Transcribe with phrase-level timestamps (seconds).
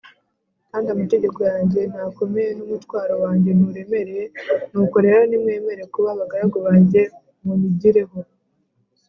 [0.69, 4.25] Kandi amategeko yanjye ntakomeye n’umutwaro wanjye nturemereye
[4.71, 7.01] nuko rero nimwemere kuba abagaragu banjye
[7.43, 8.17] munyigireho.